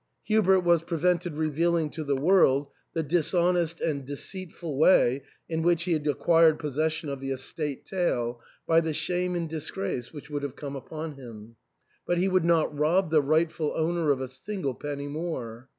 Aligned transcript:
Hubert 0.23 0.61
was 0.61 0.81
prevented 0.81 1.35
revealing 1.35 1.91
to 1.91 2.03
the 2.03 2.15
world 2.15 2.69
the 2.93 3.03
dishonest 3.03 3.79
and 3.81 4.03
deceitful 4.03 4.75
way 4.79 5.21
in 5.47 5.61
which 5.61 5.83
he 5.83 5.93
had 5.93 6.07
acquired 6.07 6.57
possession 6.57 7.07
of 7.07 7.19
the 7.19 7.29
estate 7.29 7.85
tail 7.85 8.41
by 8.65 8.81
the 8.81 8.93
shame 8.93 9.35
and 9.35 9.47
disgrace 9.47 10.11
which 10.11 10.27
would 10.27 10.41
have 10.41 10.55
come 10.55 10.75
upon 10.75 11.17
him; 11.17 11.55
but 12.07 12.17
he 12.17 12.27
would 12.27 12.45
not 12.45 12.75
rob 12.75 13.11
the 13.11 13.21
rightful 13.21 13.73
owner 13.75 14.09
of 14.09 14.21
a 14.21 14.27
single 14.27 14.73
penny 14.73 15.07
more. 15.07 15.69